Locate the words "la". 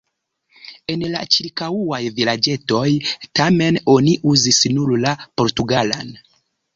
1.15-1.19, 5.05-5.13